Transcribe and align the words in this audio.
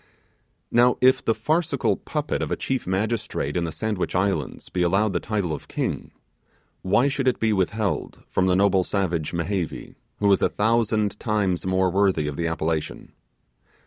Now, 0.71 0.97
if 0.99 1.23
the 1.23 1.35
farcical 1.35 1.95
puppet 1.95 2.41
of 2.41 2.51
a 2.51 2.55
chief 2.55 2.87
magistrate 2.87 3.55
in 3.55 3.65
the 3.65 3.71
Sandwich 3.71 4.15
Islands 4.15 4.67
be 4.67 4.81
allowed 4.81 5.13
the 5.13 5.19
title 5.19 5.53
of 5.53 5.67
King, 5.67 6.09
why 6.81 7.07
should 7.07 7.27
it 7.27 7.39
be 7.39 7.53
withheld 7.53 8.23
from 8.27 8.47
the 8.47 8.55
noble 8.55 8.83
savage 8.83 9.31
Mehevi, 9.31 9.93
who 10.17 10.31
is 10.31 10.41
a 10.41 10.49
thousand 10.49 11.19
times 11.19 11.67
more 11.67 11.91
worthy 11.91 12.25
of 12.25 12.35
the 12.35 12.47
appellation? 12.47 13.11